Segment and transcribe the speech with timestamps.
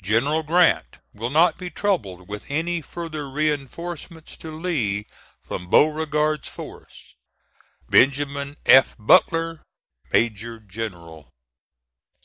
[0.00, 5.08] "General Grant will not be troubled with any further reinforcements to Lee
[5.42, 7.16] from Beauregard's force.
[7.90, 8.58] "BENJ.
[8.64, 8.94] F.
[8.96, 9.62] BUTLER,
[10.12, 11.28] Major General."